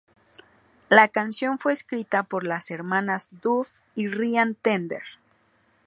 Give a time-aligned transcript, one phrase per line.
[0.89, 5.03] La canción fue escrita por las hermanas Duff y Ryan Tedder.